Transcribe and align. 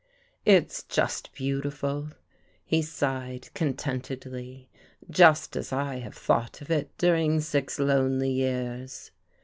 "It's 0.55 0.81
just 0.81 1.31
beautiful," 1.31 2.09
he 2.65 2.81
sighed 2.81 3.53
contentedly," 3.53 4.67
just 5.11 5.55
as 5.55 5.71
I 5.71 5.97
have 5.97 6.15
thought 6.15 6.59
of 6.59 6.71
it 6.71 6.89
during 6.97 7.39
six 7.39 7.77
lonely 7.77 8.31
years." 8.31 9.11